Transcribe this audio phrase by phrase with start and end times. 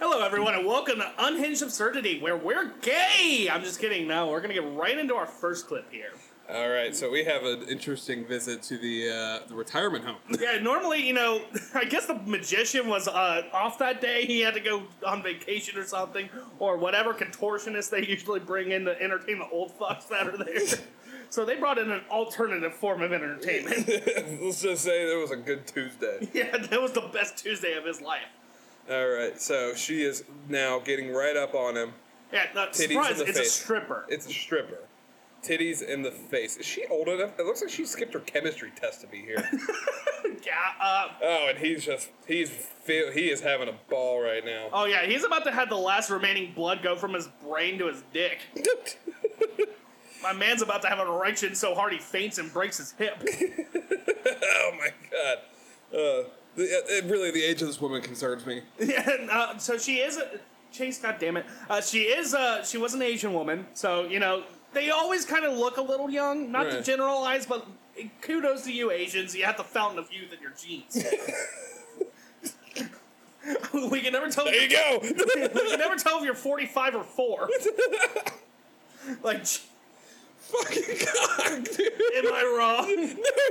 [0.00, 3.48] Hello, everyone, and welcome to Unhinged Absurdity, where we're gay.
[3.50, 4.08] I'm just kidding.
[4.08, 6.10] No, we're gonna get right into our first clip here.
[6.50, 10.16] All right, so we have an interesting visit to the uh, the retirement home.
[10.38, 11.42] Yeah, normally, you know,
[11.74, 14.26] I guess the magician was uh, off that day.
[14.26, 18.84] He had to go on vacation or something, or whatever contortionist they usually bring in
[18.84, 20.78] to entertain the old fucks that are there.
[21.30, 23.88] So they brought in an alternative form of entertainment.
[24.40, 26.28] Let's just say there was a good Tuesday.
[26.32, 28.22] yeah, that was the best Tuesday of his life.
[28.90, 31.92] All right, so she is now getting right up on him.
[32.32, 33.52] Yeah, not Titties surprise, in the it's a face.
[33.52, 34.04] stripper.
[34.08, 34.78] It's a stripper.
[35.42, 36.56] Titties in the face.
[36.56, 37.38] Is she old enough?
[37.38, 39.36] It looks like she skipped her chemistry test to be here.
[40.44, 44.68] yeah, uh, oh, and he's just he's feel he is having a ball right now.
[44.72, 47.88] oh yeah, he's about to have the last remaining blood go from his brain to
[47.88, 48.40] his dick.
[50.22, 53.22] My man's about to have an erection so hard he faints and breaks his hip.
[54.26, 55.38] oh my god.
[55.98, 58.62] Uh, the, it, really, the age of this woman concerns me.
[58.78, 60.40] yeah, uh, so she is a
[60.72, 60.98] Chase.
[61.00, 62.34] God damn it, uh, she is.
[62.34, 64.42] Uh, she was an Asian woman, so you know
[64.72, 66.50] they always kind of look a little young.
[66.50, 67.66] Not to generalize, but
[68.20, 69.34] kudos to you Asians.
[69.36, 71.04] You have the fountain of youth in your genes.
[73.90, 74.44] we can never tell.
[74.44, 74.98] There you go.
[75.02, 77.48] we can never tell if you're 45 or four.
[79.22, 79.46] like,
[80.38, 81.92] Fucking god, dude.
[82.16, 82.86] am I wrong?
[82.86, 83.04] No,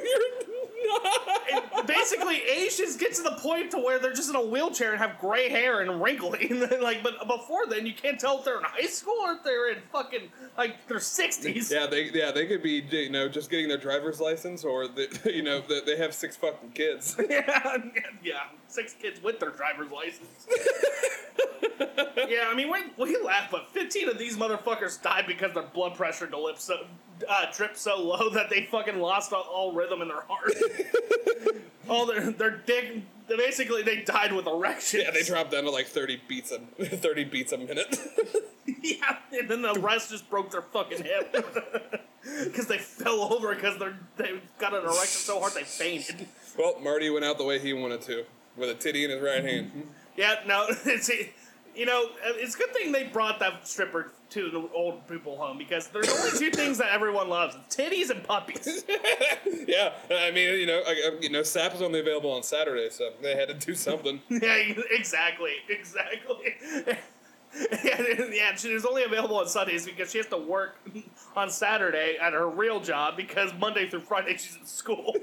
[0.04, 0.53] you're
[1.86, 5.20] basically Asians get to the point to where they're just in a wheelchair and have
[5.20, 6.48] gray hair and wrinkly.
[6.50, 9.34] And then, like, but before then, you can't tell if they're in high school or
[9.34, 11.72] if they're in fucking like their sixties.
[11.72, 15.08] Yeah, they yeah they could be you know just getting their driver's license or the,
[15.34, 17.20] you know they, they have six fucking kids.
[17.30, 17.78] yeah,
[18.24, 20.48] yeah, six kids with their driver's license.
[22.28, 25.96] yeah, I mean, we, we laugh, but fifteen of these motherfuckers died because their blood
[25.96, 26.86] pressure dipped so
[27.30, 30.54] uh, tripped so low that they fucking lost all, all rhythm in their heart.
[31.90, 33.02] all their their dick.
[33.28, 35.04] Basically, they died with erections.
[35.04, 37.98] yeah, they dropped down to like thirty beats a thirty beats a minute.
[38.82, 41.34] Yeah, and then the rest just broke their fucking hip
[42.46, 46.28] because they fell over because they they got an erection so hard they fainted.
[46.58, 48.24] well, Marty went out the way he wanted to
[48.56, 49.90] with a titty in his right hand.
[50.16, 51.10] Yeah, no, it's
[51.76, 55.58] you know it's a good thing they brought that stripper to the old people home
[55.58, 58.84] because there's only two things that everyone loves: titties and puppies.
[59.68, 63.12] yeah, I mean you know I, you know Sap is only available on Saturday, so
[63.22, 64.22] they had to do something.
[64.30, 66.56] yeah, exactly, exactly.
[67.84, 68.02] Yeah,
[68.32, 70.76] yeah, she is only available on Sundays because she has to work
[71.36, 75.16] on Saturday at her real job because Monday through Friday she's in school.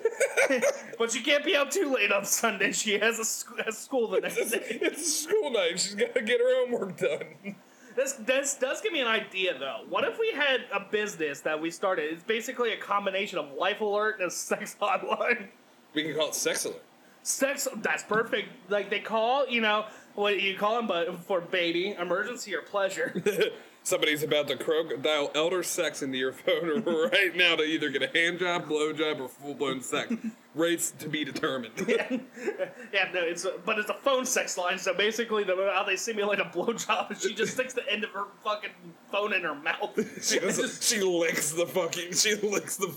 [0.97, 2.71] but she can't be out too late on Sunday.
[2.71, 4.79] She has a sc- has school the next day.
[4.81, 5.81] it's a school night.
[5.81, 7.57] She's got to get her homework done.
[7.97, 9.85] This, this does give me an idea though.
[9.89, 12.13] What if we had a business that we started?
[12.13, 15.49] It's basically a combination of Life Alert and a sex hotline.
[15.95, 16.83] We can call it sex alert.
[17.23, 18.49] Sex, that's perfect.
[18.71, 23.23] Like they call, you know, what you call them, but for baby, emergency or pleasure.
[23.83, 26.83] Somebody's about to croak, dial elder sex into your phone
[27.13, 30.13] right now to either get a hand job, blow job, or full blown sex.
[30.55, 31.73] Rates to be determined.
[31.89, 34.79] yeah, no, it's a, but it's a phone sex line.
[34.79, 38.11] So basically, the, how they simulate a blowjob is she just sticks the end of
[38.11, 38.71] her fucking
[39.11, 39.95] phone in her mouth.
[40.23, 42.13] She, does- just- she licks the fucking.
[42.13, 42.93] She licks the.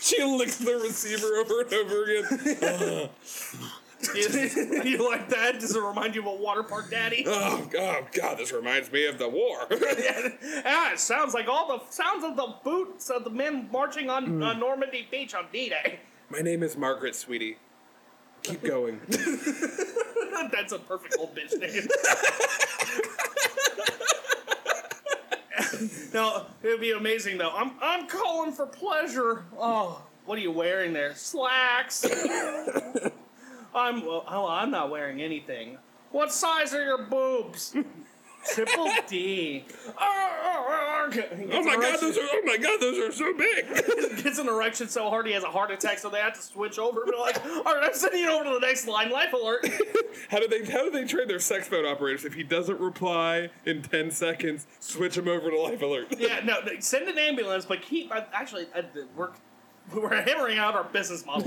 [0.00, 3.08] she licks the receiver over and over again.
[4.14, 5.60] you, you like that?
[5.60, 7.24] Does it remind you of a water park daddy?
[7.36, 8.38] Oh, oh God!
[8.38, 9.66] This reminds me of the war.
[9.70, 14.08] yeah, yeah, it sounds like all the sounds of the boots of the men marching
[14.08, 15.98] on uh, Normandy Beach on D-Day.
[16.30, 17.56] My name is Margaret, sweetie.
[18.42, 19.00] Keep going.
[20.52, 21.88] That's a perfect old bitch name.
[26.12, 27.52] no, it would be amazing though.
[27.54, 29.44] I'm I'm calling for pleasure.
[29.58, 31.14] Oh, what are you wearing there?
[31.14, 32.04] Slacks.
[33.74, 35.78] I'm well, oh, I'm not wearing anything.
[36.10, 37.74] What size are your boobs?
[38.54, 39.64] Triple D.
[39.98, 41.98] oh my God!
[41.98, 42.20] Those are.
[42.30, 42.78] Oh my God!
[42.78, 43.66] Those are so big.
[44.22, 46.78] gets an erection so hard he has a heart attack, so they have to switch
[46.78, 47.04] over.
[47.06, 49.10] They're like, all right, I'm sending you over to the next line.
[49.10, 49.66] Life alert.
[50.30, 50.70] How do they?
[50.70, 52.26] How do they train their sex phone operators?
[52.26, 56.14] If he doesn't reply in ten seconds, switch him over to life alert.
[56.18, 58.14] yeah, no, send an ambulance, but keep.
[58.14, 58.82] uh, Actually, uh,
[59.16, 59.30] we're
[59.94, 61.46] we're hammering out our business model.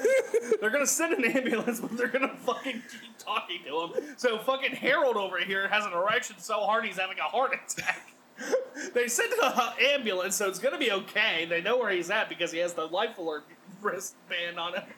[0.60, 4.14] they're gonna send an ambulance, but they're gonna fucking keep talking to him.
[4.16, 8.12] So fucking Harold over here has an erection so hard he's having a heart attack.
[8.94, 9.52] They sent an
[9.92, 11.44] ambulance, so it's gonna be okay.
[11.44, 13.44] They know where he's at because he has the life alert
[13.82, 14.82] wristband on him.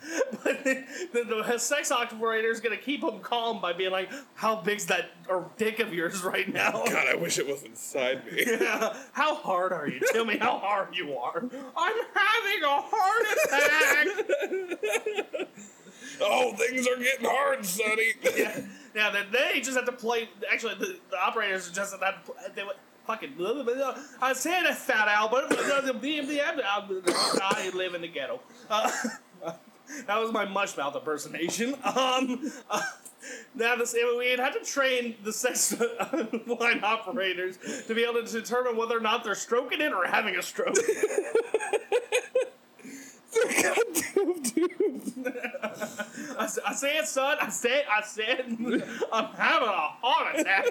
[1.12, 5.10] But the, sex operator is gonna keep him calm by being like, "How big's that
[5.28, 8.44] or dick of yours right now?" God, I wish it was inside me.
[8.46, 8.94] Yeah.
[9.12, 10.00] How hard are you?
[10.12, 11.44] Tell me how hard you are.
[11.76, 14.06] I'm having a heart attack.
[16.20, 18.12] Oh, things are getting hard, Sonny.
[18.36, 18.60] yeah.
[18.94, 20.28] Now then they just have to play.
[20.50, 22.32] Actually, the, the operators just have to.
[22.54, 22.76] They went
[23.06, 23.34] fucking.
[24.20, 25.46] I said a fat Albert.
[27.08, 28.40] I live in the ghetto.
[28.70, 28.90] Uh,
[30.06, 31.74] that was my mush mouth impersonation.
[31.84, 32.50] Um.
[32.70, 32.80] uh,
[33.54, 35.80] now this we had to train the sex
[36.60, 37.56] line operators
[37.86, 40.74] to be able to determine whether or not they're stroking it or having a stroke.
[43.32, 45.32] Goddamn dude.
[46.38, 47.36] I, I said, son.
[47.40, 47.84] I said.
[47.90, 48.44] I said.
[49.12, 50.66] I'm having a heart attack.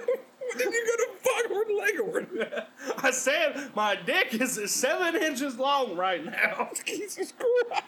[0.57, 1.07] Then you go to
[1.47, 2.65] forward legward.
[3.11, 6.69] I said my dick is seven inches long right now.
[6.85, 7.83] Jesus Christ.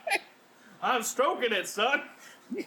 [0.82, 2.02] I'm stroking it, son.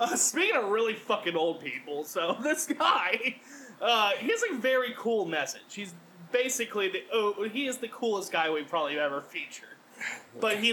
[0.00, 3.36] uh, speaking of really fucking old people, so this guy,
[3.80, 5.62] uh, he has a very cool message.
[5.68, 5.94] He's
[6.32, 9.68] basically the oh, he is the coolest guy we've probably ever featured.
[10.40, 10.72] But he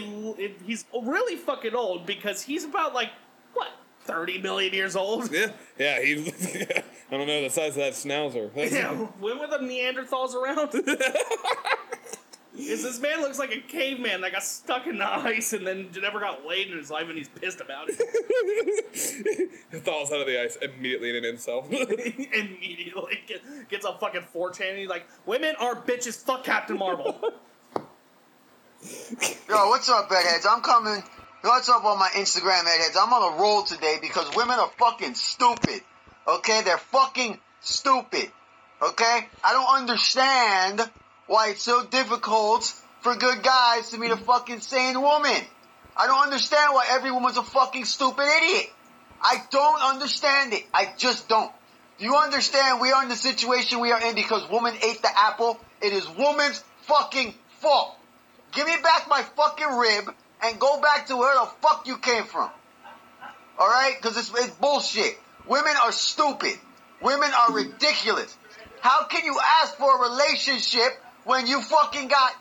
[0.66, 3.12] he's really fucking old because he's about like
[3.54, 3.70] what
[4.06, 5.32] thirty million years old.
[5.32, 6.66] Yeah, yeah, he's.
[7.12, 8.54] I don't know the size of that schnauzer.
[8.56, 10.70] That's- Yeah, when were the Neanderthals around?
[12.58, 15.90] Is this man looks like a caveman that got stuck in the ice and then
[16.02, 19.52] never got laid in his life and he's pissed about it.
[19.84, 21.66] Thaws out of the ice immediately in an incel.
[22.34, 27.20] Immediately get, gets a fucking 4chan and he's like, Women are bitches, fuck Captain Marvel.
[28.84, 30.46] Yo, what's up, bedheads?
[30.48, 31.04] I'm coming.
[31.42, 32.98] What's up on my Instagram, bedheads?
[33.00, 35.82] I'm on a roll today because women are fucking stupid.
[36.28, 36.62] Okay?
[36.64, 38.32] They're fucking stupid.
[38.82, 39.28] Okay?
[39.44, 40.82] I don't understand
[41.28, 42.64] why it's so difficult
[43.02, 45.42] for good guys to meet a fucking sane woman.
[45.96, 48.72] I don't understand why every woman's a fucking stupid idiot.
[49.22, 50.66] I don't understand it.
[50.74, 51.52] I just don't.
[52.00, 55.10] Do you understand we are in the situation we are in because woman ate the
[55.16, 55.60] apple?
[55.82, 57.96] It is woman's fucking fault.
[58.54, 62.24] Give me back my fucking rib and go back to where the fuck you came
[62.24, 62.50] from.
[63.60, 64.02] Alright?
[64.02, 65.20] Because it's, it's bullshit.
[65.48, 66.54] Women are stupid.
[67.02, 68.38] Women are ridiculous.
[68.82, 70.92] How can you ask for a relationship
[71.24, 72.34] when you fucking got,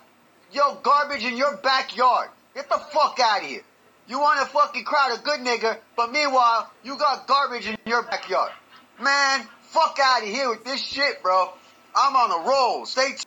[0.53, 2.29] your garbage in your backyard?
[2.55, 3.63] Get the fuck out of here.
[4.09, 8.03] You want to fucking crowd a good nigga, but meanwhile, you got garbage in your
[8.03, 8.51] backyard.
[9.01, 11.53] Man, fuck out of here with this shit, bro.
[11.95, 12.87] I'm on a roll.
[12.87, 13.27] Stay tuned.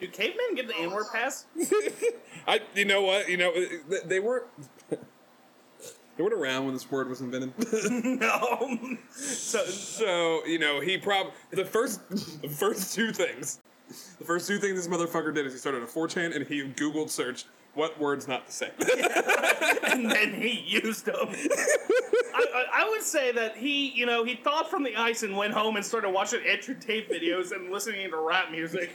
[0.00, 1.44] Do cavemen get the N-word pass?
[2.46, 3.28] I, you know what?
[3.28, 3.52] You know
[3.88, 4.44] they- they weren't.
[6.18, 7.52] They weren't around when this word was invented.
[8.20, 8.76] no.
[9.08, 12.06] So, so you know he probably the first
[12.42, 13.60] the first two things.
[14.18, 17.08] The first two things this motherfucker did is he started a 4chan and he Googled
[17.08, 18.70] searched what words not to say.
[19.84, 21.14] and then he used them.
[21.16, 25.34] I, I, I would say that he, you know, he thawed from the ice and
[25.34, 28.94] went home and started watching Andrew Tate videos and listening to rap music.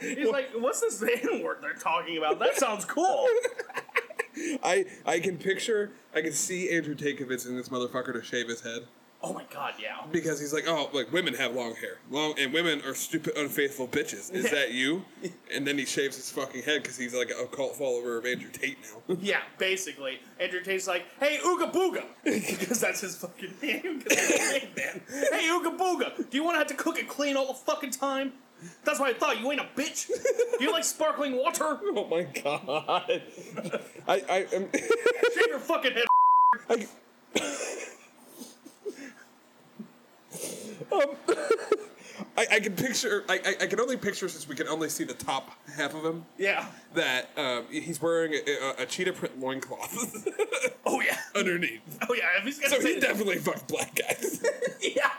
[0.00, 2.38] He's like, "What's this N word they're talking about?
[2.38, 3.26] That sounds cool."
[4.62, 8.60] I I can picture I can see Andrew Tate convincing this motherfucker to shave his
[8.60, 8.82] head.
[9.20, 9.96] Oh my god, yeah.
[10.12, 13.88] Because he's like, oh, like women have long hair, long, and women are stupid, unfaithful
[13.88, 14.32] bitches.
[14.32, 15.04] Is that you?
[15.52, 18.50] And then he shaves his fucking head because he's like a cult follower of Andrew
[18.50, 18.76] Tate
[19.08, 19.16] now.
[19.20, 20.20] Yeah, basically.
[20.38, 22.04] Andrew Tate's like, hey, Ooga Booga!
[22.24, 24.02] Because that's his fucking name.
[24.02, 25.00] 'cause he's a big man.
[25.32, 26.16] Hey, Ooga Booga!
[26.30, 28.34] Do you want to have to cook and clean all the fucking time?
[28.84, 29.40] That's what I thought.
[29.40, 30.08] You ain't a bitch.
[30.58, 31.78] Do you like sparkling water?
[31.82, 33.22] oh my god!
[34.08, 34.68] I I am.
[34.74, 36.04] Shave your fucking head.
[36.70, 36.86] I,
[40.92, 41.02] um,
[42.36, 43.24] I, I can picture.
[43.28, 46.04] I, I I can only picture since we can only see the top half of
[46.04, 46.66] him Yeah.
[46.94, 48.38] that um, he's wearing a,
[48.80, 50.26] a, a cheetah print loincloth
[50.86, 51.16] Oh yeah.
[51.34, 51.80] underneath.
[52.08, 52.24] Oh yeah.
[52.38, 54.42] If he's gonna So say he definitely fucked black guys.
[54.80, 55.10] yeah.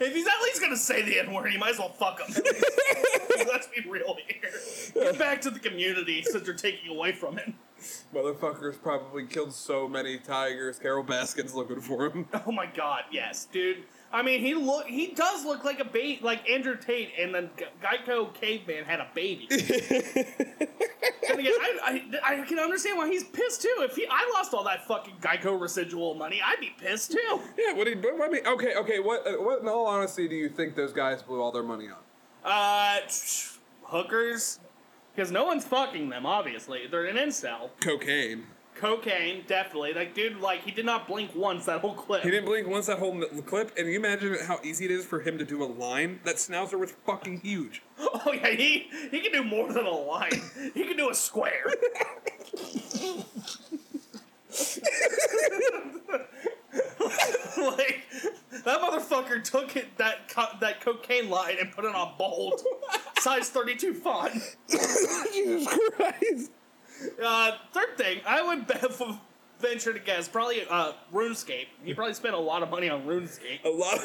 [0.00, 2.34] If he's at least gonna say the N word, he might as well fuck him.
[3.48, 4.50] Let's be real here.
[4.94, 7.54] Get back to the community since you're taking away from him.
[8.14, 10.78] Motherfuckers probably killed so many tigers.
[10.78, 12.26] Carole Baskin's looking for him.
[12.46, 13.84] Oh my god, yes, dude.
[14.12, 17.50] I mean, he look he does look like a baby, like Andrew Tate and then
[17.56, 19.48] Ge- Geico Caveman had a baby.
[21.42, 23.76] again, I, I, I can understand why he's pissed too.
[23.80, 27.40] If he, I lost all that fucking Geico residual money, I'd be pissed too.
[27.58, 27.96] Yeah, what do you?
[27.96, 28.98] What, I mean, okay, okay.
[29.00, 29.24] What?
[29.42, 29.60] What?
[29.62, 31.98] In all honesty, do you think those guys blew all their money on?
[32.44, 32.98] Uh,
[33.84, 34.58] hookers,
[35.14, 36.26] because no one's fucking them.
[36.26, 37.70] Obviously, they're an incel.
[37.80, 38.46] Cocaine.
[38.74, 39.92] Cocaine, definitely.
[39.94, 42.22] Like, dude, like he did not blink once that whole clip.
[42.22, 45.04] He didn't blink once that whole m- clip, and you imagine how easy it is
[45.04, 46.20] for him to do a line.
[46.24, 47.82] That schnauzer was fucking huge.
[48.24, 50.30] Oh yeah, he he can do more than a line.
[50.74, 51.64] He can do a square.
[57.58, 58.02] like
[58.64, 62.60] that motherfucker took it that co- that cocaine line and put it on bold,
[63.18, 64.34] size thirty two font.
[64.68, 66.50] Jesus Christ.
[67.24, 68.66] Uh, third thing, I would
[69.62, 70.28] venture to guess.
[70.28, 71.68] Probably uh, RuneScape.
[71.84, 73.64] He probably spent a lot of money on RuneScape.
[73.64, 73.98] A lot.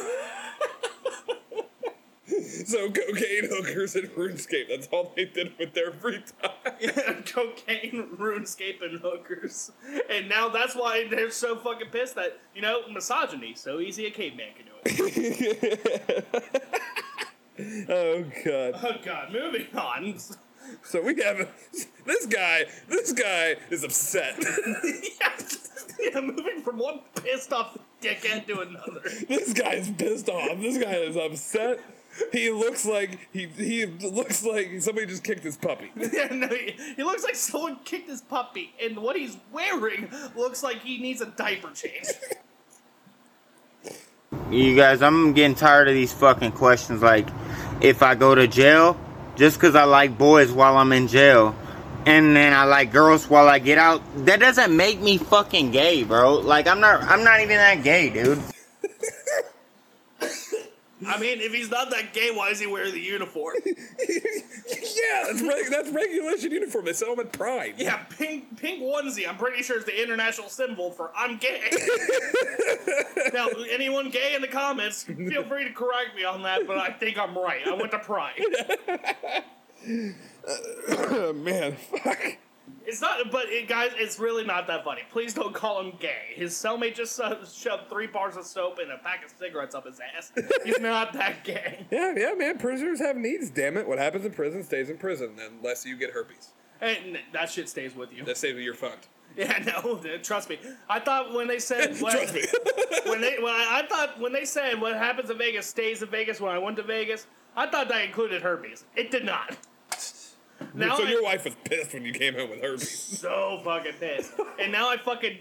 [2.65, 4.67] so cocaine hookers and RuneScape.
[4.69, 7.23] That's all they did with their free time.
[7.25, 9.71] Cocaine, RuneScape, and hookers.
[10.09, 13.55] And now that's why they're so fucking pissed that, you know, misogyny.
[13.55, 16.25] So easy a caveman can do it.
[17.89, 18.79] oh god.
[18.83, 19.33] oh, God.
[19.33, 20.15] Moving on.
[20.87, 21.49] So we have
[22.05, 22.65] this guy.
[22.87, 24.35] This guy is upset.
[24.39, 25.37] yeah,
[25.99, 29.01] yeah, moving from one pissed off dickhead to another.
[29.27, 30.59] this guy's pissed off.
[30.61, 31.79] This guy is upset.
[32.31, 35.91] He looks like he he looks like somebody just kicked his puppy.
[36.13, 40.63] Yeah, no, he, he looks like someone kicked his puppy, and what he's wearing looks
[40.63, 42.07] like he needs a diaper change.
[44.49, 47.01] You guys, I'm getting tired of these fucking questions.
[47.01, 47.27] Like,
[47.81, 48.97] if I go to jail,
[49.37, 51.55] just because I like boys while I'm in jail,
[52.05, 56.03] and then I like girls while I get out, that doesn't make me fucking gay,
[56.03, 56.39] bro.
[56.39, 58.41] Like, I'm not, I'm not even that gay, dude.
[61.05, 63.55] I mean, if he's not that gay, why is he wearing the uniform?
[63.65, 63.73] yeah,
[65.25, 66.85] that's reg- that's regulation uniform.
[66.85, 67.75] They sell them at Pride.
[67.77, 69.27] Yeah, pink pink onesie.
[69.27, 71.61] I'm pretty sure it's the international symbol for I'm gay.
[73.33, 76.89] now, anyone gay in the comments, feel free to correct me on that, but I
[76.89, 77.61] think I'm right.
[77.67, 78.41] I went to Pride.
[80.89, 82.37] Oh, man, fuck.
[82.85, 85.01] It's not, but it, guys, it's really not that funny.
[85.11, 86.33] Please don't call him gay.
[86.35, 89.85] His cellmate just uh, shoved three bars of soap and a pack of cigarettes up
[89.85, 90.31] his ass.
[90.63, 91.85] He's not that gay.
[91.91, 92.57] Yeah, yeah, man.
[92.57, 93.49] Prisoners have needs.
[93.49, 93.87] Damn it.
[93.87, 96.53] What happens in prison stays in prison unless you get herpes.
[96.79, 98.23] And that shit stays with you.
[98.23, 99.07] That stays with you're fucked.
[99.35, 100.57] Yeah, no, trust me.
[100.89, 102.43] I thought when they said what, Trust me.
[103.05, 106.09] when they when I, I thought when they said what happens in Vegas stays in
[106.09, 108.85] Vegas when I went to Vegas, I thought that included herpes.
[108.95, 109.55] It did not.
[110.73, 112.89] Now so I- your wife was pissed when you came home with herpes.
[112.89, 114.31] so fucking pissed.
[114.59, 115.37] And now I fucking.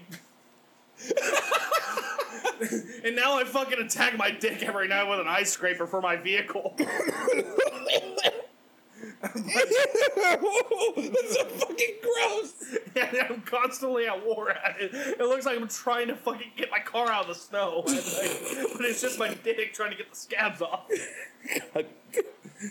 [3.03, 6.15] and now I fucking attack my dick every night with an ice scraper for my
[6.15, 6.75] vehicle.
[9.21, 9.35] That's
[11.35, 12.53] so fucking gross.
[12.95, 14.91] and I'm constantly at war at it.
[14.93, 17.83] It looks like I'm trying to fucking get my car out of the snow.
[17.85, 17.95] Like,
[18.73, 20.89] but it's just my dick trying to get the scabs off.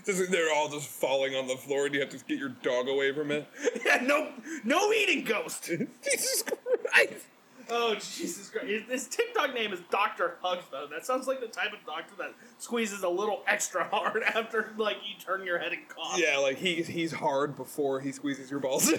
[0.05, 2.89] Just- they're all just falling on the floor, and you have to get your dog
[2.89, 3.47] away from it.
[3.85, 4.33] Yeah, no,
[4.65, 5.65] no eating ghost.
[6.03, 7.27] Jesus Christ!
[7.71, 8.89] Oh Jesus Christ!
[8.89, 10.87] His, TikTok name is Doctor Hugs though.
[10.91, 14.97] That sounds like the type of doctor that squeezes a little extra hard after like
[15.07, 16.19] you turn your head and cough.
[16.19, 18.93] Yeah, like he's he's hard before he squeezes your balls.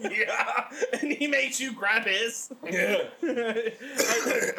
[0.00, 0.64] yeah,
[1.00, 2.50] and he makes you grab his.
[2.70, 3.04] yeah.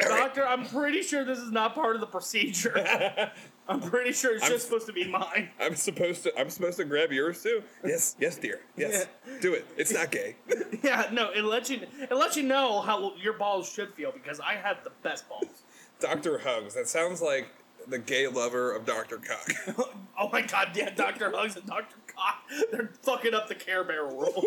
[0.00, 3.30] Doctor, I'm pretty sure this is not part of the procedure.
[3.68, 5.48] I'm pretty sure it's I'm- just supposed to be mine.
[5.60, 7.62] I'm supposed to I'm supposed to grab yours too.
[7.84, 8.60] Yes, yes, dear.
[8.76, 9.06] Yes,
[9.40, 9.66] do it.
[9.76, 10.36] It's not gay.
[10.82, 14.38] Yeah, no, it lets you it lets you know how your balls should feel because
[14.38, 15.62] I have the best balls.
[16.00, 16.74] Doctor Hugs.
[16.74, 17.48] That sounds like
[17.88, 19.86] the gay lover of Doctor Cock.
[20.18, 24.06] oh my god, yeah, Doctor Hugs and Doctor Cock, they're fucking up the Care Bear
[24.08, 24.44] world.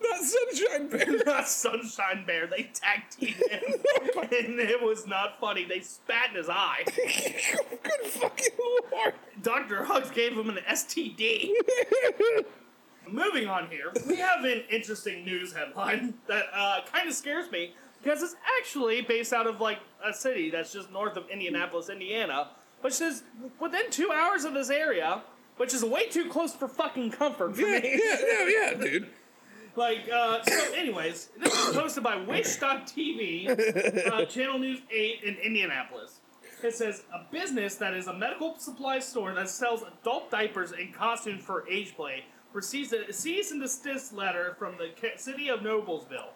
[0.00, 1.24] Not Sunshine Bear.
[1.24, 2.46] not Sunshine Bear.
[2.46, 3.62] They tag teamed him,
[4.16, 5.64] and it was not funny.
[5.64, 6.84] They spat in his eye.
[7.82, 8.46] Good fucking
[8.92, 9.14] lord.
[9.42, 11.50] Doctor Hugs gave him an STD.
[13.10, 17.72] Moving on here, we have an interesting news headline that uh, kind of scares me
[18.02, 22.48] because it's actually based out of like a city that's just north of Indianapolis, Indiana,
[22.82, 23.22] which says
[23.58, 25.22] within two hours of this area,
[25.56, 27.98] which is way too close for fucking comfort for Yeah, me.
[28.04, 29.08] yeah, yeah, yeah, dude.
[29.76, 36.20] Like, uh, so anyways, this is posted by Wish.tv, uh, Channel News 8 in Indianapolis.
[36.62, 40.92] It says, a business that is a medical supply store that sells adult diapers and
[40.92, 46.30] costumes for age play receives a cease and desist letter from the city of Noblesville.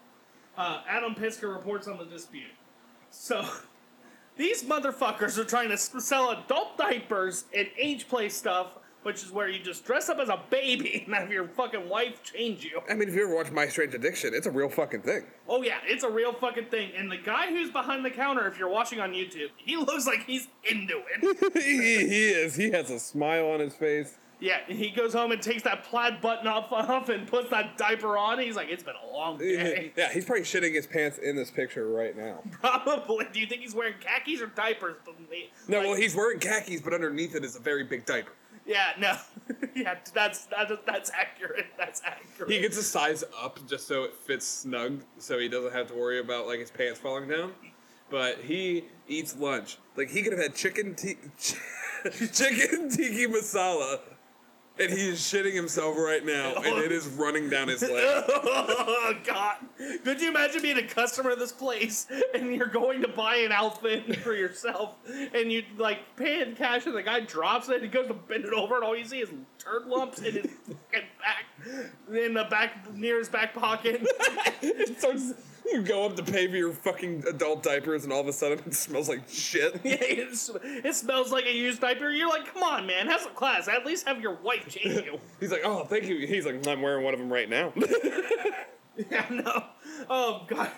[0.56, 2.52] Uh, Adam Pinsker reports on the dispute.
[3.10, 3.44] So,
[4.36, 9.48] these motherfuckers are trying to sell adult diapers and age play stuff, which is where
[9.48, 12.80] you just dress up as a baby and have your fucking wife change you.
[12.88, 15.24] I mean, if you ever watch My Strange Addiction, it's a real fucking thing.
[15.48, 16.90] Oh yeah, it's a real fucking thing.
[16.96, 20.24] And the guy who's behind the counter, if you're watching on YouTube, he looks like
[20.24, 21.52] he's into it.
[21.62, 22.54] he, he is.
[22.56, 24.18] He has a smile on his face.
[24.40, 28.16] yeah, he goes home and takes that plaid button off off and puts that diaper
[28.16, 28.38] on.
[28.38, 29.92] He's like, it's been a long day.
[29.96, 32.42] Yeah, he's probably shitting his pants in this picture right now.
[32.50, 33.26] Probably.
[33.32, 34.96] Do you think he's wearing khakis or diapers?
[35.68, 38.32] No, Like, well, he's wearing khakis, but underneath it is a very big diaper.
[38.64, 39.16] Yeah, no.
[39.74, 41.66] yeah, that's that's that's accurate.
[41.76, 42.50] That's accurate.
[42.50, 45.94] He gets a size up just so it fits snug, so he doesn't have to
[45.94, 47.52] worry about like his pants falling down.
[48.10, 49.78] But he eats lunch.
[49.96, 51.16] Like he could have had chicken ti-
[52.32, 54.00] chicken tikka masala
[54.78, 58.24] and he is shitting himself right now, and it is running down his leg.
[59.04, 59.56] Oh God!
[60.04, 63.52] Could you imagine being a customer of this place and you're going to buy an
[63.52, 64.94] outfit for yourself
[65.34, 68.14] and you like pay in cash and the guy drops it and he goes to
[68.14, 71.44] bend it over and all you see is turd lumps in his fucking back,
[72.08, 74.06] in the back near his back pocket.
[74.62, 75.34] It starts,
[75.66, 78.60] you go up to pay for your fucking adult diapers, and all of a sudden
[78.66, 79.80] it smells like shit.
[79.84, 82.10] Yeah, it's, it smells like a used diaper.
[82.10, 83.68] You're like, come on, man, have some class.
[83.68, 85.18] At least have your wife change you.
[85.40, 86.26] He's like, oh, thank you.
[86.26, 87.72] He's like, I'm wearing one of them right now.
[89.10, 89.64] Yeah, no.
[90.10, 90.70] Oh god,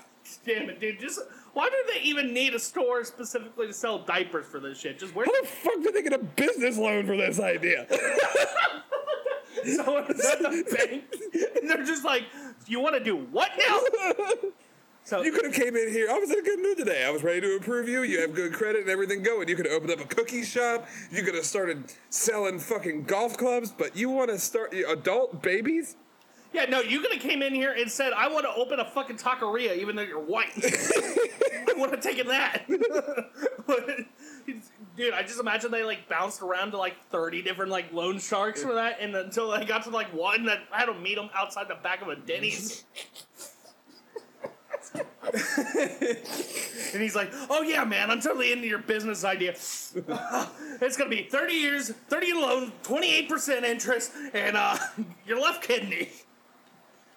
[0.47, 1.01] damn it, dude.
[1.01, 1.19] Just
[1.53, 5.01] why do they even need a store specifically to sell diapers for this shit?
[5.01, 7.87] Just where How the fuck did they get a business loan for this idea?
[9.65, 11.05] someone is at the bank
[11.61, 12.23] and they're just like,
[12.67, 13.81] you want to do what now?
[15.05, 16.09] So You could have came in here.
[16.11, 17.05] I was in a good mood today.
[17.05, 18.03] I was ready to approve you.
[18.05, 19.49] You have good credit and everything going.
[19.49, 20.89] You could have opened up a cookie shop.
[21.11, 23.71] You could have started selling fucking golf clubs.
[23.71, 25.97] But you want to start adult babies?
[26.55, 28.85] yeah, no, you could have came in here and said, I want to open a
[28.85, 30.53] fucking taqueria, even though you're white.
[30.57, 32.63] I would have taken that.
[34.97, 38.63] Dude, I just imagine they like bounced around to like thirty different like loan sharks
[38.63, 41.29] for that, and until they got to like one that I had to meet them
[41.35, 42.85] outside the back of a Denny's.
[46.05, 49.51] And he's like, "Oh yeah, man, I'm totally into your business idea.
[49.53, 54.77] it's gonna be 30 years, 30 loan, 28 percent interest, and uh,
[55.27, 56.09] your left kidney."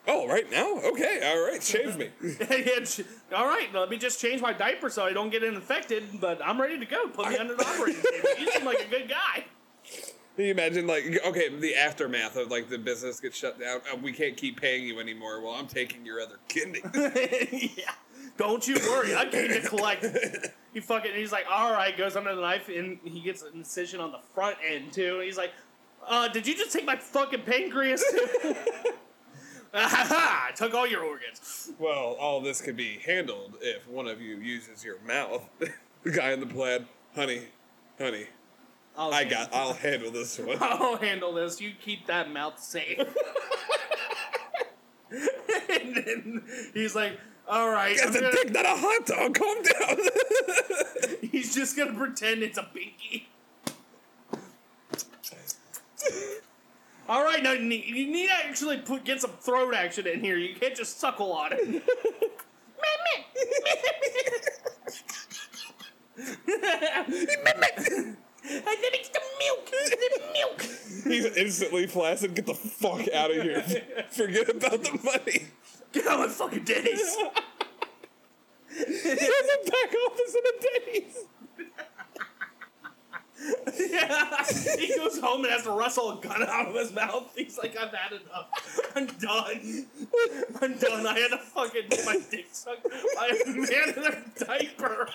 [0.10, 0.80] Oh, right now?
[0.86, 1.62] Okay, all right.
[1.62, 2.10] Shave me.
[3.36, 6.22] All right, let me just change my diaper so I don't get infected.
[6.22, 7.10] But I'm ready to go.
[7.10, 8.30] Put me under the operating table.
[8.40, 9.44] You seem like a good guy.
[10.38, 13.82] Can you imagine, like, okay, the aftermath of like the business gets shut down.
[14.02, 15.42] We can't keep paying you anymore.
[15.42, 16.82] Well, I'm taking your other kidney.
[17.76, 17.92] yeah.
[18.38, 20.06] Don't you worry, I came to collect.
[20.74, 24.00] He fucking, he's like, all right, goes under the knife, and he gets an incision
[24.00, 25.16] on the front end too.
[25.16, 25.52] And He's like,
[26.08, 28.56] uh, did you just take my fucking pancreas too?
[29.74, 31.72] I took all your organs.
[31.78, 35.44] well, all this could be handled if one of you uses your mouth.
[36.04, 37.42] the guy in the plaid, honey,
[38.00, 38.28] honey,
[38.98, 39.54] I'll I got.
[39.54, 40.58] I'll handle this one.
[40.62, 41.60] I'll handle this.
[41.62, 43.00] You keep that mouth safe.
[45.70, 47.98] and then he's like, all right.
[48.04, 49.36] I'm That's a gonna- dick, not a hot dog.
[49.36, 49.98] Calm down.
[51.32, 53.24] He's just gonna pretend it's a binky.
[57.10, 60.20] All right, now you need, you need to actually put get some throat action in
[60.20, 60.38] here.
[60.38, 61.84] You can't just suckle on it.
[68.50, 69.66] I think it's the milk.
[69.72, 70.62] The milk.
[71.04, 72.36] He's instantly flaccid.
[72.36, 73.62] Get the fuck out of here.
[74.10, 75.48] Forget about the money.
[75.98, 77.18] Get out of my fucking Denny's.
[78.70, 81.18] He has a back office in a Denny's.
[83.90, 84.44] Yeah.
[84.78, 87.32] He goes home and has to wrestle a gun out of his mouth.
[87.36, 88.48] He's like, I've had enough.
[88.96, 89.88] I'm done.
[90.62, 91.08] I'm done.
[91.08, 95.10] I had to fucking get my dick sucked by a man in a diaper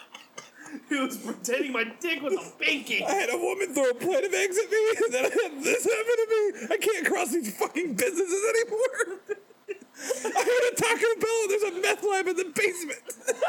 [0.88, 3.02] who was pretending my dick was a binky.
[3.02, 5.62] I had a woman throw a plate of eggs at me, and then I had
[5.62, 6.66] this happen to me.
[6.70, 9.20] I can't cross these fucking businesses anymore.
[9.98, 13.00] I had a Taco Bell, and there's a meth lab in the basement.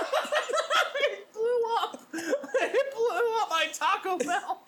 [1.06, 2.01] It blew up.
[2.13, 4.62] It blew up my Taco Bell.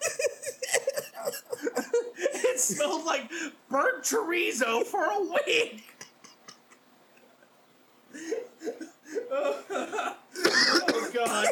[2.19, 3.31] it smelled like
[3.69, 5.85] burnt chorizo for a week.
[9.31, 9.63] oh
[11.13, 11.47] god.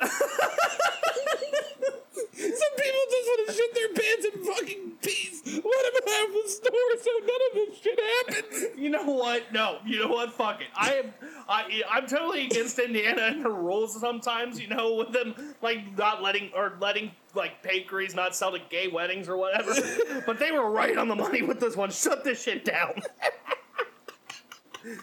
[2.32, 5.42] Some people just want to shit their pants in fucking peace.
[5.46, 8.78] Let them have the store so none of this shit happens.
[8.78, 9.52] You know what?
[9.52, 9.78] No.
[9.84, 10.32] You know what?
[10.32, 10.68] Fuck it.
[10.74, 11.14] I am.
[11.48, 14.60] I, I'm totally against Indiana and her rules sometimes.
[14.60, 18.88] You know, with them like not letting or letting like bakeries not sell to gay
[18.88, 19.74] weddings or whatever.
[20.26, 21.90] but they were right on the money with this one.
[21.90, 23.02] Shut this shit down.
[24.84, 24.94] At,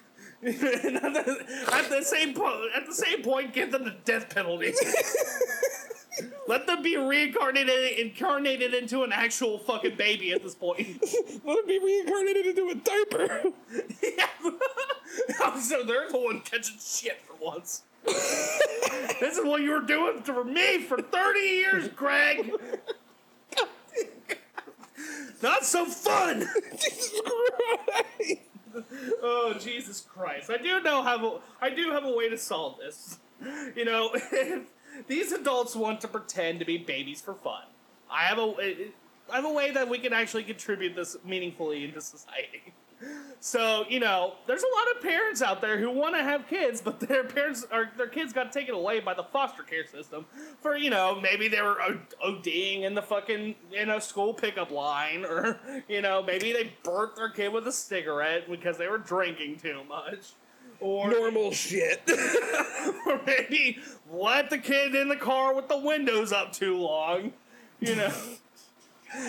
[0.41, 4.73] the, at the same point, at the same point, give them the death penalty.
[6.49, 10.79] Let them be reincarnated, incarnated into an actual fucking baby at this point.
[11.45, 13.43] Let them be reincarnated into a diaper.
[14.01, 15.59] Yeah.
[15.59, 17.83] so they're the one catching shit for once.
[18.05, 22.51] this is what you were doing for me for 30 years, Greg.
[25.43, 26.47] Not so fun.
[26.71, 28.41] Jesus Christ.
[29.21, 30.49] Oh Jesus Christ!
[30.49, 33.17] I do know have a I do have a way to solve this.
[33.75, 34.67] You know, if
[35.07, 37.63] these adults want to pretend to be babies for fun,
[38.11, 38.53] I have a
[39.31, 42.73] I have a way that we can actually contribute this meaningfully into society.
[43.39, 46.81] So you know, there's a lot of parents out there who want to have kids,
[46.81, 50.25] but their parents or their kids got taken away by the foster care system
[50.61, 51.77] for you know maybe they were
[52.25, 57.15] ODing in the fucking in a school pickup line, or you know maybe they burnt
[57.15, 60.33] their kid with a cigarette because they were drinking too much,
[60.81, 62.01] or Normal shit.
[63.05, 63.79] or maybe
[64.11, 67.33] let the kid in the car with the windows up too long,
[67.79, 68.13] you know.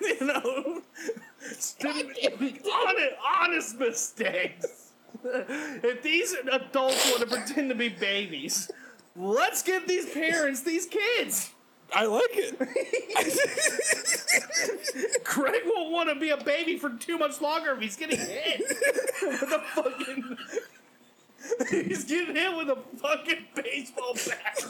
[0.00, 0.82] you know,
[1.86, 4.92] honest, honest mistakes.
[5.24, 8.70] if these adults want to pretend to be babies,
[9.16, 11.50] let's give these parents these kids.
[11.94, 12.58] I like it.
[15.24, 18.60] Craig won't want to be a baby for too much longer if he's getting hit
[19.22, 20.36] with a fucking.
[21.70, 24.58] He's getting hit with a fucking baseball bat.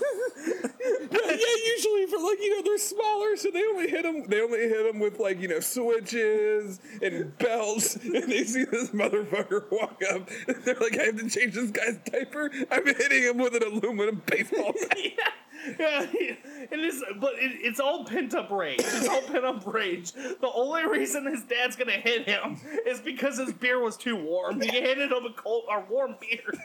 [0.46, 4.26] yeah, usually for like you know they're smaller, so they only hit them.
[4.28, 8.90] They only hit them with like you know switches and belts, and they see this
[8.90, 10.28] motherfucker walk up.
[10.48, 12.50] And they're like, I have to change this guy's diaper.
[12.70, 14.98] I'm hitting him with an aluminum baseball bat.
[14.98, 15.30] yeah,
[15.78, 18.80] yeah, it is, but it, it's all pent up rage.
[18.80, 20.12] It's all pent up rage.
[20.12, 24.60] The only reason his dad's gonna hit him is because his beer was too warm.
[24.60, 26.40] He handed him a cold or warm beer.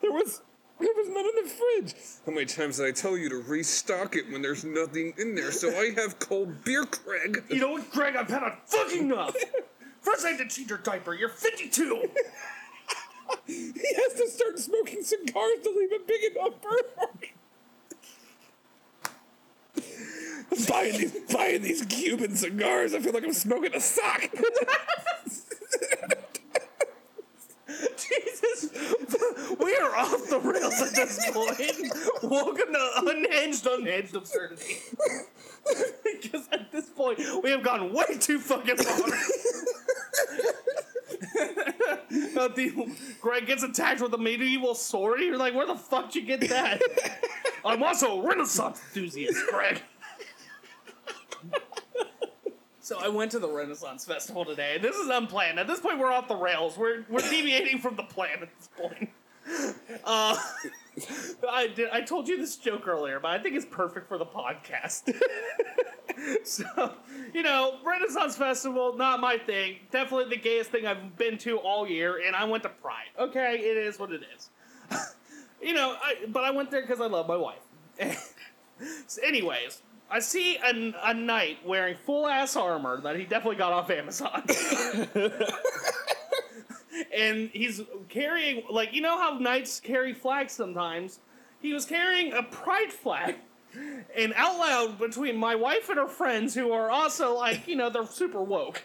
[0.00, 0.40] There was.
[0.80, 1.94] There was none in the fridge.
[2.24, 5.52] How many times did I tell you to restock it when there's nothing in there?
[5.52, 7.44] So I have cold beer, Craig.
[7.50, 8.16] You know what, Greg?
[8.16, 9.36] I've had a fucking enough.
[10.00, 11.12] First, I had to change your diaper.
[11.12, 12.08] You're 52.
[13.46, 17.30] He has to start smoking cigars to leave a big enough burn.
[20.68, 22.94] buying these buying these Cuban cigars.
[22.94, 24.28] I feel like I'm smoking a sock.
[27.96, 28.70] Jesus,
[29.60, 31.92] we are off the rails at this point.
[32.22, 34.76] Welcome to unhinged, unhinged absurdity.
[36.04, 39.08] because at this point, we have gone way too fucking far.
[42.10, 45.20] The, Greg gets attacked with a medieval sword.
[45.20, 46.80] You're like, where the fuck did you get that?
[47.64, 49.82] I'm also a Renaissance enthusiast, Greg.
[52.90, 54.76] So I went to the Renaissance Festival today.
[54.82, 55.60] This is unplanned.
[55.60, 56.76] At this point, we're off the rails.
[56.76, 59.10] We're we're deviating from the plan at this point.
[60.04, 60.36] Uh,
[61.48, 61.90] I did.
[61.90, 65.16] I told you this joke earlier, but I think it's perfect for the podcast.
[66.42, 66.94] so,
[67.32, 69.76] you know, Renaissance Festival, not my thing.
[69.92, 73.06] Definitely the gayest thing I've been to all year, and I went to Pride.
[73.16, 74.50] Okay, it is what it is.
[75.62, 77.62] you know, I, but I went there because I love my wife.
[79.22, 83.90] Anyways, I see a, a knight wearing full ass armor that he definitely got off
[83.90, 84.42] Amazon.
[87.16, 91.20] and he's carrying, like, you know how knights carry flags sometimes?
[91.60, 93.36] He was carrying a pride flag.
[94.16, 97.88] And out loud between my wife and her friends, who are also, like, you know,
[97.88, 98.82] they're super woke.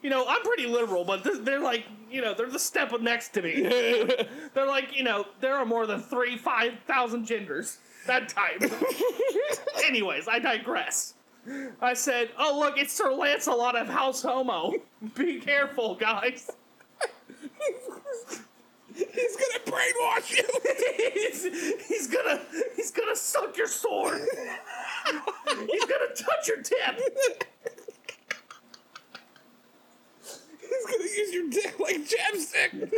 [0.00, 3.30] You know, I'm pretty liberal, but th- they're like, you know, they're the step next
[3.30, 3.62] to me.
[4.54, 7.78] they're like, you know, there are more than three, five thousand genders.
[8.06, 8.62] That type.
[9.84, 11.14] Anyways, I digress.
[11.80, 14.72] I said, "Oh look, it's Sir Lancelot of House Homo.
[15.14, 16.50] Be careful, guys."
[18.94, 20.44] He's gonna brainwash you.
[21.14, 21.42] he's,
[21.86, 22.40] he's gonna
[22.76, 24.20] he's gonna suck your sword.
[25.70, 27.00] he's gonna touch your tip.
[30.60, 32.92] He's gonna use your dick like chapstick.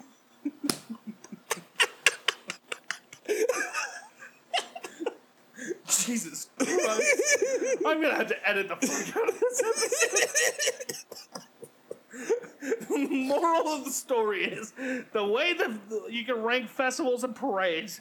[5.86, 7.38] Jesus Christ!
[7.86, 11.06] I'm gonna have to edit the fuck out of this episode.
[12.88, 14.72] the moral of the story is
[15.12, 15.70] the way that
[16.10, 17.98] you can rank festivals and parades.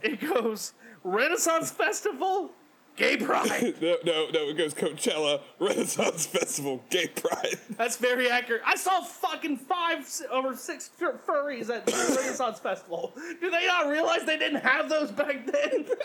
[0.00, 2.50] It goes Renaissance Festival,
[2.98, 3.74] Gay Pride.
[3.80, 4.48] no, no, no.
[4.48, 7.56] It goes Coachella, Renaissance Festival, Gay Pride.
[7.78, 8.62] That's very accurate.
[8.66, 13.12] I saw fucking five s- over six fur- furries at the Renaissance Festival.
[13.40, 15.86] Do they not realize they didn't have those back then?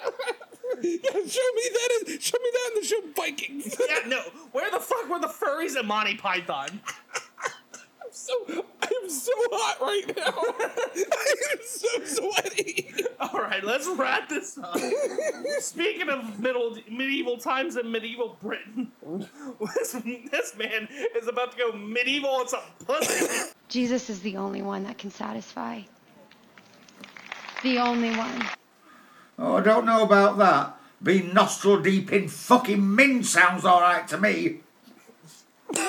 [0.82, 1.20] Yeah, show
[1.56, 1.90] me that.
[2.08, 3.76] In, show me that in the show Vikings.
[3.88, 4.22] yeah, no.
[4.54, 6.80] Where the fuck were the furries at Monty Python?
[8.14, 10.34] I'm so I am so hot right now.
[11.12, 12.94] I am so sweaty.
[13.20, 14.78] All right, let's wrap this up.
[15.60, 18.92] Speaking of middle medieval times and medieval Britain,
[19.80, 19.94] this,
[20.30, 23.52] this man is about to go medieval on some pussy.
[23.68, 25.82] Jesus is the only one that can satisfy.
[27.64, 28.46] The only one.
[29.40, 30.78] Oh, I don't know about that.
[31.02, 34.60] Being nostril deep in fucking min sounds alright to me.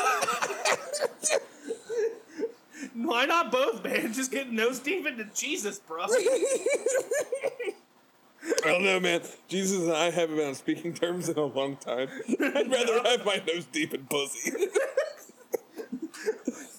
[2.94, 4.12] Why not both, man?
[4.12, 6.04] Just get nose deep into Jesus, bro.
[8.64, 9.22] I don't know, man.
[9.48, 12.09] Jesus and I haven't been on speaking terms in a long time.
[12.28, 14.52] I'd rather have my nose deep in pussy.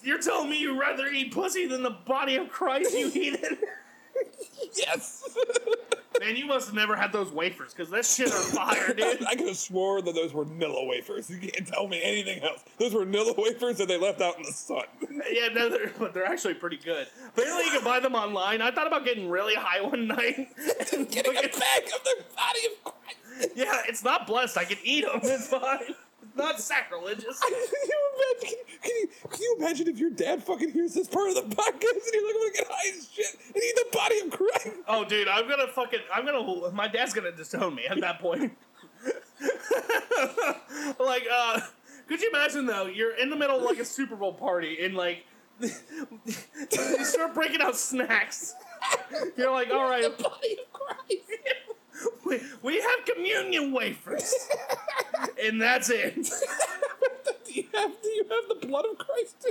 [0.02, 3.58] You're telling me you'd rather eat pussy than the body of Christ, you heathen?
[4.74, 5.22] Yes.
[6.20, 9.24] Man, you must have never had those wafers, because that shit are fire, dude.
[9.26, 11.28] I could have swore that those were Nilla wafers.
[11.30, 12.64] You can't tell me anything else.
[12.78, 14.84] Those were Nilla wafers that they left out in the sun.
[15.30, 17.08] Yeah, no, they're, but they're actually pretty good.
[17.28, 18.62] Apparently, you can buy them online.
[18.62, 20.48] I thought about getting really high one night.
[20.92, 23.50] and Getting a bag of the body of Christ.
[23.56, 24.56] yeah, it's not blessed.
[24.56, 25.20] I can eat them.
[25.22, 25.94] It's fine.
[26.36, 27.40] Not sacrilegious.
[27.48, 28.58] Can you imagine?
[28.82, 31.50] Can you, can you imagine if your dad fucking hears this part of the podcast
[31.50, 34.68] and you're like, I'm gonna get high as shit and eat the body of Christ?
[34.86, 36.00] Oh, dude, I'm gonna fucking.
[36.12, 36.70] I'm gonna.
[36.72, 38.52] My dad's gonna disown me at that point.
[41.00, 41.60] like, uh,
[42.06, 42.86] could you imagine though?
[42.86, 45.24] You're in the middle of like a Super Bowl party and like.
[45.60, 48.54] you start breaking out snacks.
[49.38, 51.22] You're like, all right, Body of Christ.
[52.26, 54.34] we, we have communion wafers,
[55.44, 56.14] and that's it.
[57.46, 57.92] Do you have?
[58.02, 59.46] Do you have the blood of Christ?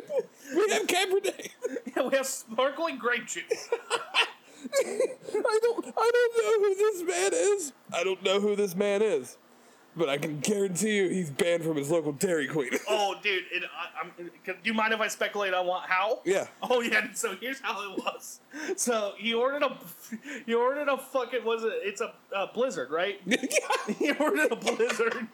[0.56, 1.50] We have Cabernet.
[1.96, 3.70] Yeah, we have sparkling grape juice.
[3.72, 5.86] I don't.
[5.98, 7.74] I don't know who this man is.
[7.94, 9.38] I don't know who this man is,
[9.96, 12.72] but I can guarantee you he's banned from his local Dairy Queen.
[12.88, 16.20] Oh, dude, it, I, do you mind if I speculate on what, how?
[16.26, 16.48] yeah.
[16.62, 18.40] Oh yeah, so here's how it was.
[18.78, 19.78] So he ordered a,
[20.46, 21.74] he ordered a fucking was it?
[21.84, 23.20] It's a, uh blizzard, right?
[24.00, 25.28] he ordered a blizzard.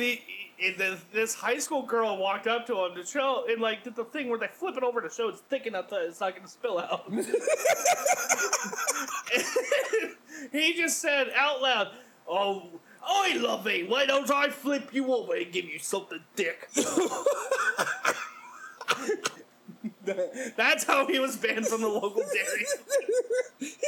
[0.00, 0.22] And he,
[0.64, 3.96] and this, this high school girl walked up to him to show, and like did
[3.96, 6.32] the thing where they flip it over to show it's thick enough that it's not
[6.32, 7.04] going to spill out.
[10.52, 11.88] he just said out loud,
[12.26, 13.90] "Oh, I love it.
[13.90, 16.70] Why don't I flip you over and give you something thick?"
[20.56, 22.64] That's how he was banned from the local dairy.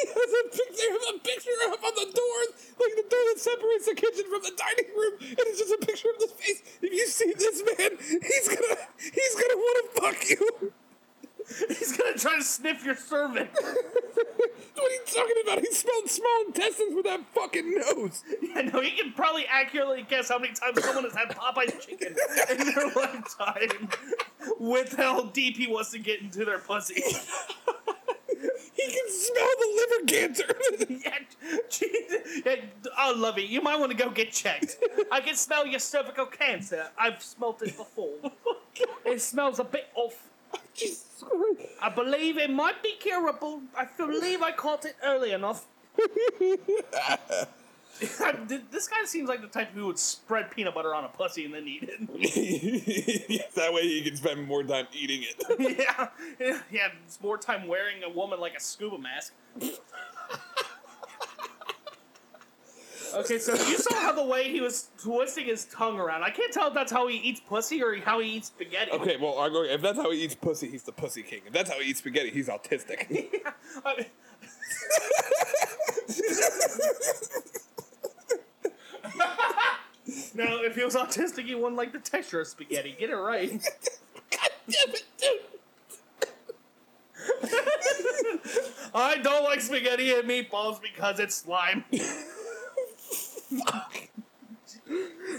[0.08, 2.38] Has a picture of a picture up on the door,
[2.80, 5.86] like the door that separates the kitchen from the dining room, and it's just a
[5.86, 6.62] picture of his face.
[6.82, 10.72] If you see this man, he's gonna he's gonna want to fuck you.
[11.68, 13.50] He's gonna try to sniff your servant.
[14.74, 15.58] What are you talking about?
[15.60, 18.24] He smelled small intestines with that fucking nose.
[18.56, 22.16] I know he can probably accurately guess how many times someone has had Popeye's chicken
[22.50, 23.88] in their lifetime
[24.58, 27.02] with how deep he wants to get into their pussy.
[28.84, 30.56] He can smell the liver cancer.
[31.04, 31.18] yeah,
[31.70, 32.56] geez, yeah,
[32.98, 34.78] oh, Lovey, you might want to go get checked.
[35.10, 36.88] I can smell your cervical cancer.
[36.98, 38.14] I've smelt it before.
[39.04, 40.28] It smells a bit off.
[40.74, 41.68] Jesus Christ.
[41.80, 43.62] I believe it might be curable.
[43.76, 45.66] I believe I caught it early enough.
[48.70, 51.54] this guy seems like the type who would spread peanut butter on a pussy and
[51.54, 53.54] then eat it.
[53.54, 55.78] that way he can spend more time eating it.
[55.78, 56.08] yeah,
[56.40, 59.34] yeah, yeah, it's more time wearing a woman like a scuba mask.
[63.14, 66.22] Okay, so you saw how the way he was twisting his tongue around.
[66.22, 68.90] I can't tell if that's how he eats pussy or how he eats spaghetti.
[68.92, 71.42] Okay, well, if that's how he eats pussy, he's the pussy king.
[71.46, 73.06] If that's how he eats spaghetti, he's autistic.
[73.84, 74.06] I mean-
[80.34, 82.94] no, if he was autistic, he wouldn't like the texture of spaghetti.
[82.98, 83.50] Get it right.
[84.30, 85.40] God damn it, dude.
[88.94, 91.84] I don't like spaghetti and meatballs because it's slime.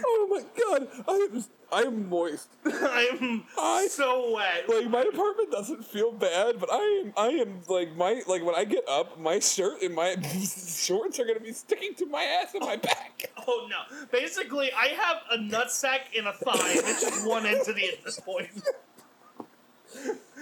[0.05, 2.47] Oh my god, I am, I am moist.
[2.65, 4.67] I'm I- so wet.
[4.67, 8.55] Like my apartment doesn't feel bad, but I am, I am like my, like when
[8.55, 10.15] I get up, my shirt and my
[10.67, 13.31] shorts are gonna be sticking to my ass and my back.
[13.47, 14.05] Oh no!
[14.11, 18.49] Basically, I have a nutsack and a thigh, it's just one entity at this point.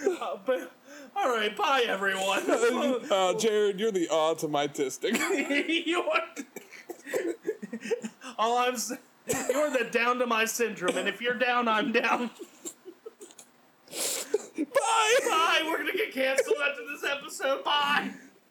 [0.08, 0.72] Uh, but
[1.16, 2.42] all right, bye everyone.
[3.12, 5.18] Uh, Jared, you're the awe to my tistic.
[5.86, 6.24] you are.
[8.38, 9.02] All I'm saying,
[9.50, 12.30] you're the down to my syndrome, and if you're down, I'm down.
[14.58, 14.66] Bye.
[15.30, 15.62] Bye.
[15.66, 17.64] We're gonna get canceled after this episode.
[17.64, 18.12] Bye.